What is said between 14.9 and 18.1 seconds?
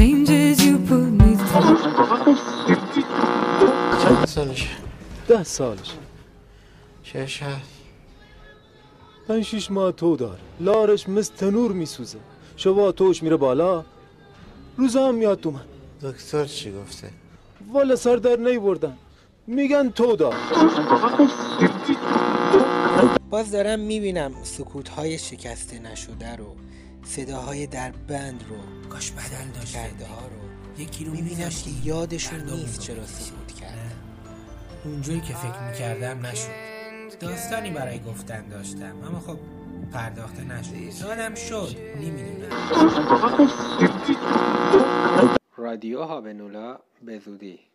هم میاد تو من. دکتر چی گفته؟ والا